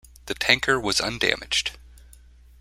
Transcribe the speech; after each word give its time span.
The 0.25 0.33
tanker 0.33 0.79
was 0.79 0.99
undamaged. 0.99 1.77